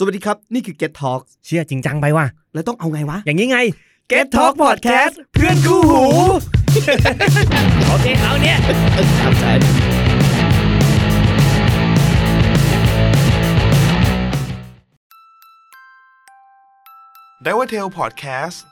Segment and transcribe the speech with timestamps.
[0.00, 3.58] สวัสดีครับ นี่คือ Get Talk เชื่อจริงจังไปว่ะ แล้วต้องเอาไงวะ อย่างนี้ไง
[4.12, 6.04] Get Talk Podcast เพื่อนคู่หู
[7.88, 8.58] โอเค เอาเนี่ย
[9.20, 9.52] ครับใช่
[17.42, 18.62] ไดว่าเทลพอดแคสต์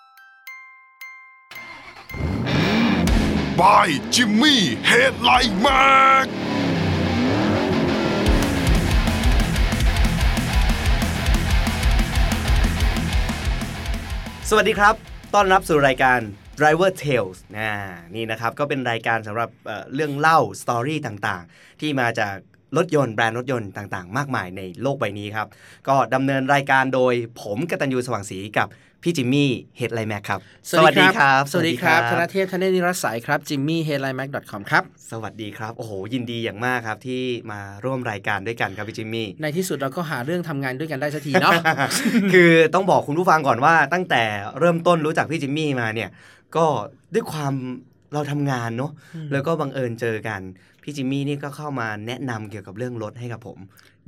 [3.60, 4.24] บายจิ
[14.50, 14.94] สวัสดีครับ
[15.34, 16.20] ต้อนรับสู่รายการ
[16.60, 17.70] Driver Tales นะ
[18.14, 22.36] นี่นะครับ ก็เป็นรายการสำหรับเอ่อเรื่องเล่าสตอรี่ต่างๆ ที่มาจาก
[22.76, 25.46] รถยนต์แบรนด์รถยนต์ต่างๆ มากมายในโลกใบนี้ครับ
[25.88, 28.68] ก็ดำเนินรายการโดยผมกตัญญูสว่างศรีกับ
[29.02, 30.40] พี่จิมมี่เฮดไลแม็กครับ
[30.70, 41.52] สวัสดีครับ สวัสดีครับธนเทพธเนศนิรัสสายครับจิมมี่เฮดไลน์แม็กคอมครับ สวัสดีครับ โอ้โห ยินดีอย่างมากครับที่มาร่วมรายการด้วยกันครับพี่จิมมี่ ในที่สุดเราก็หาเรื่องทำงานด้วยกันได้สักทีเนาะ
[42.32, 44.22] คือต้องบอกคุณผู้ฟังก่อนว่า ตั้งแต่
[44.58, 46.10] เริ่มต้นรู้จักพี่จิมมี่มาเนี่ย
[46.56, 46.66] ก็
[47.14, 47.54] ด้วยความ
[48.14, 48.92] เราทำงานเนาะ
[49.32, 50.40] แล้วก็บังเอิญเจอกัน
[50.88, 53.58] พี่จิมมี่นี่ก็เข้ามาแนะนำเกี่ยวกับเรื่องรถให้กับผม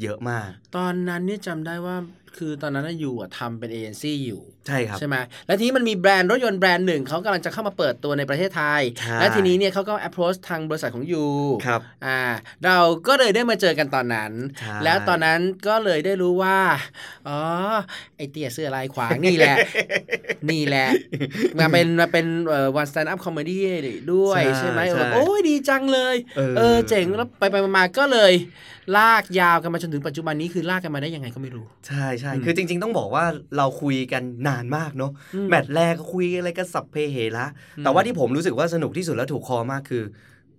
[0.03, 1.97] เยอะมาก ตอนนั้นนี่ยจำได้ว่า
[2.37, 11.27] คือตอนนั้นน่ะอยู่อะทำเป็นเอเจนซี่อยู่ ใช่ครับใช่ไหมแล้วทีนี้มันมีแบรนด์รถยนต์แบรนด์หนึ่งเขากำลังจะเข้ามาเปิดตัวในประเทศไทยใช่และทีนี้เนี่ยเขาก็ approach ทางบริษัทของยู
[11.67, 12.21] ครับอ่า
[12.65, 16.59] เราก็เลยได้มาเจอกันตอนนั้นใช่แล้วตอนนั้นก็เลยได้รู้ว่า
[17.29, 17.39] อ๋อ
[18.17, 19.57] ไอเตี้ยเสื้อลายขวางนี่แหละ
[20.51, 20.89] นี่แหละ
[21.59, 23.59] มาเป็นมาเป็นเอ่อ one stand up comedy
[24.13, 28.33] ด้วยใช่ใช่ไหมใช่เออโอ้ยดีจังเลยเออเออเจ๋งแล้วไปไปมาๆก็เลย
[28.99, 33.25] ลากยาวกันมาจนถึงปัจจุบันนี้คือลากกันมาได้ยังไงก็ไม่รู้ ใช่ใช่อืมคือจริง ๆ ต้องบอกว่า
[33.57, 40.05] เราคุยกันนานมากเนาะอืมแมตช์แรกก็คุยอะไรก็สับเพเหระอืมแต่ว่าที่ผมรู้สึกว่าสนุกที่สุดและถูกคอมากคือ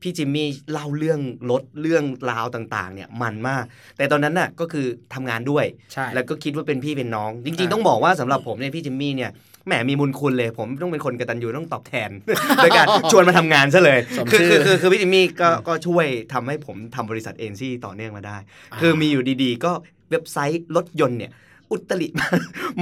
[0.02, 1.20] พี่จิมมี่เล่าเรื่อง
[1.52, 3.64] รถเรื่องราวต่างๆ เนี่ยมันมาก
[3.98, 9.32] แต่ตอนนั้นน่ะก็คือทำงานด้วยใช่แล้วก็คิดว่าเป็นพี่เป็นน้อง จริงอ่าๆต้องบอกว่าสำหรับผมเนี่ยพี่จิมมี่เนี่ย
[9.68, 12.10] แหมมีบุญคุณเลย ผมต้องเป็นคนกตัญญูต้องตอบแทน
[12.58, 18.38] โดยการชวนมาทำงานซะเลยสมคือชื่อคือคือคือพี่จิมมี่ก็ก็ช่วยทำให้ผมทำบริษัทเอ็นซี่ต่อเนื่องมาได้
[18.82, 19.72] คือมีอยู่ดีๆ ก็
[20.12, 21.32] เว็บไซต์รถยนต์เนี่ย
[21.72, 22.28] อุตริมา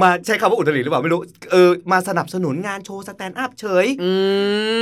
[0.02, 1.22] มาใช้คำว่าอุตริหรือเปล่าไม่รู้
[1.52, 4.12] เออมาสนับสนุนงานโชว์ stand-up เฉยอื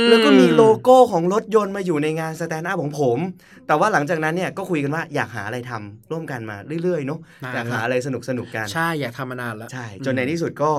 [0.02, 3.18] มแล้วก็มีโลโก้ของรถยนต์มาอยู่ในงาน stand-up ของผม
[3.66, 10.72] แต่ว่าหลังจากนั้นเนี่ยก็คุยกันว่าอยากหาอะไรทำร่วมกันมาเรื่อยๆเนาะนานอยากหาอะไรสนุกสนุกๆกันใช่อยากทำมานานแล้วใช่จนในที่สุดก็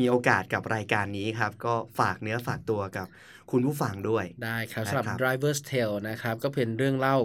[0.00, 3.06] มีโอกาสกับรายการนี้ครับ ก็ฝากเนื้อฝากตัวกับ
[3.54, 7.16] คุณผู้ฟังด้วยได้ครับได้สำหรับครับ Driver Tales นะครับก็เป็นเรื่องเล่า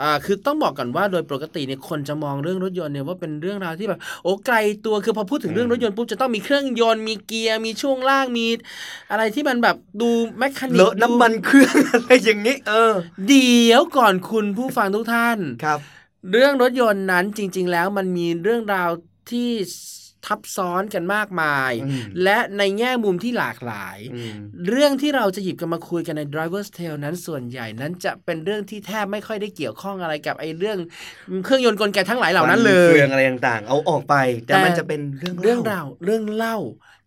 [0.00, 4.56] อ่าคือต้องบอกก่อนว่าโดยปกติเนี่ยคนจะมองเรื่องรถยนต์เนี่ยว่าเป็นเรื่องราวที่แบบโอ้ไกล
[4.86, 8.46] ตัวคือพอพูดถึงเรื่องรถยนต์ปุ๊บจะต้องมีเครื่องยนต์มีเกียร์มีช่วงล่างมี
[9.10, 12.94] อะไรที่มันแบบดูแมคคานิกเลอะน้ำมันเครื่องอะไรอย่างนี้ เออ
[13.28, 15.78] เดี๋ยวก่อนคุณผู้ฟังทุกท่านครับ
[16.32, 18.90] เรื่องรถยนต์นั้นจริง ๆ แล้วมันมีเรื่องราว
[19.30, 19.50] ที่
[20.26, 24.34] ทับซ้อนกันมากมายอืมและในแง่มุมที่หลากหลายอืม
[24.68, 30.78] เรื่องที่เราจะหยิบกันมาคุยกันใน driver's tale นั้นส่วนใหญ่นั้นจะเป็นเรื่องที่แทบไม่ค่อยได้เกี่ยวข้องอะไรกับไอ้เรื่อง
[31.44, 34.14] เครื่องยนต์กลไกทั้งหลายเหล่านั้นเลฟัยเฟืองอะไรต่างๆ เอาออกไป
[34.46, 36.58] แต่แต่มันจะเป็นเรื่องเรื่องล่ราวเรื่องเล่า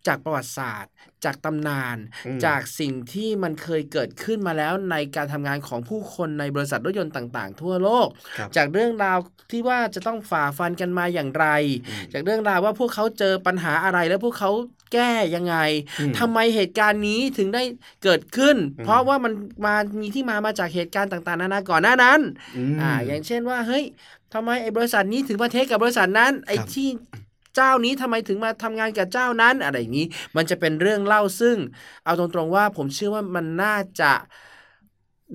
[0.06, 0.92] จากประวัติศาสตร์
[1.24, 9.18] จากตำนานอืมจากสิ่งที่มันเคยเกิดขึ้นมาแล้วในการทำงานของผู้คนในบริษัทรถยนต์ต่าง ๆ ทั่วโลกครับจากเรื่องราว
[9.50, 11.46] ที่ว่าจะต้องฝ่าฟันกันมาอย่างไร
[11.88, 14.50] อืมจากเรื่องราวว่าพวกเขาเจอปัญหาอะไรแล้วพวกเขา
[14.92, 15.56] แก้ยังไง
[16.00, 17.62] อืมทำไมเหตุการณ์นี้ถึงได้
[18.04, 19.32] เกิดขึ้นอืมเพราะว่ามัน
[19.64, 22.20] มามีที่มามาจากเหตุการณ์ต่างๆนานาก่อนหน้านั้น
[22.74, 23.84] มอ่าอย่างเช่นว่าเฮ้ย
[24.34, 26.88] ทำไมไอ้บริษัทนี้ถึงมาเทคกับบริษัทนั้นไอ้ครับที่
[27.56, 30.06] เจ้านี้ทำไมถึงมาทำงานกับเจ้านั้นอะไรอย่างนี้
[30.36, 31.56] มันจะเป็นเรื่องเล่าซึ่ง
[32.04, 34.12] เอาตรงๆว่าผมเชื่อว่ามันน่าจะ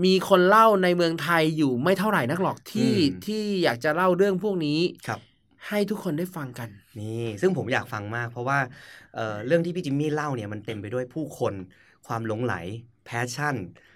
[0.03, 5.19] มีคนเล่าในเมืองไทยอยู่ไม่เท่าไหร่นักหรอกที่อืมที่อยากจะเล่าเรื่องพวกนี้ครับ
[5.67, 6.69] ให้ทุกคนได้ฟังกัน
[6.99, 8.59] นี่ซึ่งผมอยากฟังมาก เพราะว่า
[9.15, 11.53] เอ่อเรื่องที่พี่จิมมี่เล่าเนี่ยมันเต็มไปด้วยผู้คน
[12.07, 12.53] ความหลงไหล
[13.05, 13.88] แพชชั่นเอ่อ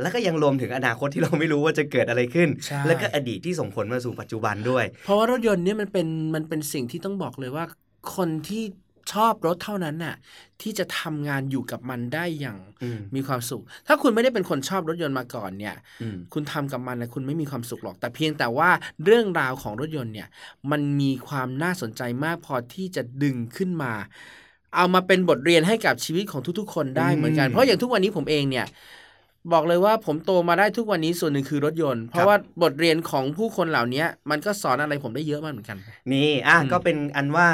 [0.00, 7.64] แล้วก็ยังรวมถึงอนาคตที่เราไม่รู้ว่าจะเกิดอะไรขึ้นใช่แล้วก็อดีตที่ส่งผลมาสู่ปัจจุบันด้วย เพราะว่ารถยนต์เนี่ยมันเป็นมันเป็นสิ่งที่ต้องบอกเลยว่า
[8.16, 8.64] คนที่
[9.12, 10.16] ชอบรถเท่านั้นน่ะ
[10.62, 18.70] ที่จะทำงานอยู่กับมันได้อย่างอืมมีความสุข ถ้าคุณไม่ได้เป็นคนชอบรถยนต์มาก่อนเนี่ยอืมคุณทำกับมันนะคุณไม่มีความสุขหรอก แต่เพียงแต่ว่า
[19.04, 20.28] เรื่องราวของรถยนต์เนี่ย
[20.70, 23.92] มันมีความน่าสนใจมากพอที่จะดึงขึ้นมา
[24.76, 28.66] เอามาเป็นบทเรียนให้กับชีวิตของทุกๆ คนได้เหมือนกันอืมเพราะอย่างทุกวันนี้ผมเองเนี่ย
[29.50, 34.00] บอกเลยว่าผมโตมาได้ทุกวันนี้ส่วนหนึ่งคือรถยนต์ เพครัราะบว่าบทเรียนของผู้คนเหล่านี้
[34.30, 35.78] มันก็สอนอะไรผมได้เยอะมากเหมือนกัน
[36.10, 37.46] นี่อะอืมก็เป็นอันว่า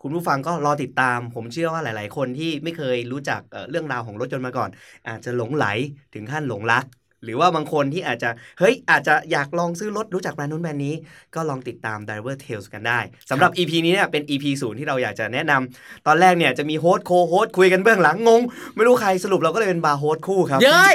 [0.00, 4.70] คุณผู้ฟังก็รอติดตาม ผมเชื่อว่าหลาย ๆ คนที่ไม่เคยรู้จักเอ่อเรื่องราวของรถยนต์มาก่อน
[5.06, 5.64] อาจจะหลงไหล
[6.12, 6.84] ถึงขั้นหลงรัก
[7.24, 10.94] หรือว่าบางคนที่อาจจะเฮ้ยอาจจะอยากลองซื้อรถรู้จักแบรนด์นู้นแบรนด์นี้
[11.34, 13.00] ก็ลองติดตาม Driver Tales กันได้
[13.30, 18.42] สำหรับ EP นี้เนี่ยเป็น EP ศูนย์ที่เราอยากจะแนะนำตอนแรกเนี่ยจะมี host co-host คุยกันเบื้องหลังงง
[18.76, 20.94] ไม่รู้ใครสรุปเราก็เลยเป็นบาร์ host คู่ครับ เย้ย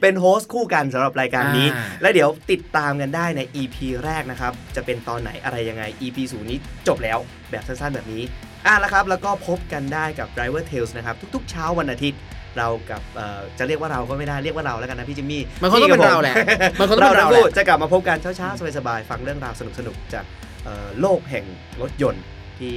[0.00, 6.58] เป็น host คู่กันสำหรับรายการนี้ อ่า และเดี๋ยวติดตามกันได้ใน EP แรกนะครับ จะเป็นตอนไหนอะไรยังไง EP ศูนย์นี้
[6.88, 7.18] จบแล้ว
[7.50, 8.22] แบบสั้นๆแบบนี้
[8.66, 12.20] อะแล้วครับ แล้วก็พบกันได้กับ Driver Tales นะครับ ทุกๆ เช้าวันอาทิตย์
[12.58, 16.34] เรากับเอ่อจะเรียกว่าเราก็ไม่ได้เรียกว่าเราแล้วกันนะพี่จิมมี่มันคงต้องเป็นเราแหละ
[16.80, 20.24] มันคงต้องเป็นเราทั้แหละคู่จะกลับมาพบกันเช้าๆสบายๆฟังเรื่องราวสนุกๆจาก
[20.64, 21.44] เอ่อโลกแห่ง
[21.80, 22.24] รถยนต์
[22.58, 22.74] ที่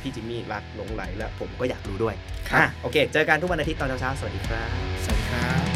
[0.00, 2.14] พี่จิมมี่รักหลงไหลและผมก็อยากรู้ด้วย
[2.48, 4.70] ครับอะโอเค เจอกันทุกวันอาทิตย์ตอนเช้าๆสวัสดีครับ
[5.04, 5.75] สวัสดีครับ